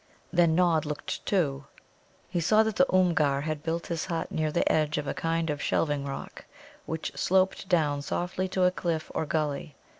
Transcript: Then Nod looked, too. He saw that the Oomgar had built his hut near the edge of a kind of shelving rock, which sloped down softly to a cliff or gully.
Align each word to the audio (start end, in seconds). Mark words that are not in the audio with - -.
Then 0.33 0.55
Nod 0.55 0.83
looked, 0.83 1.23
too. 1.27 1.65
He 2.27 2.39
saw 2.39 2.63
that 2.63 2.77
the 2.77 2.87
Oomgar 2.91 3.41
had 3.41 3.61
built 3.61 3.85
his 3.85 4.05
hut 4.05 4.31
near 4.31 4.51
the 4.51 4.67
edge 4.71 4.97
of 4.97 5.05
a 5.05 5.13
kind 5.13 5.51
of 5.51 5.61
shelving 5.61 6.05
rock, 6.05 6.45
which 6.87 7.11
sloped 7.15 7.69
down 7.69 8.01
softly 8.01 8.47
to 8.47 8.63
a 8.63 8.71
cliff 8.71 9.11
or 9.13 9.27
gully. 9.27 9.75